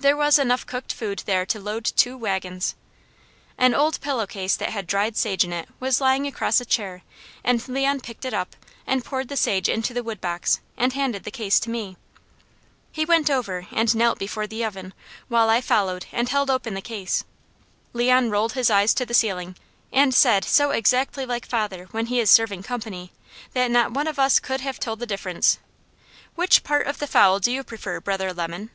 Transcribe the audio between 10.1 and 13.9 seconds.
box, and handed the case to me. He went over